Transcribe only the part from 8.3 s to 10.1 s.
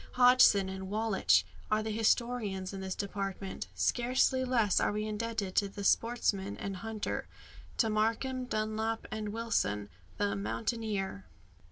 Dunlop, and Wilson